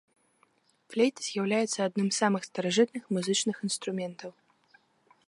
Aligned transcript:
Флейта 0.93 1.21
з'яўляецца 1.25 1.79
адным 1.85 2.07
з 2.11 2.15
самых 2.23 2.41
старажытных 2.49 3.03
музычных 3.19 3.55
інструментаў. 3.69 4.31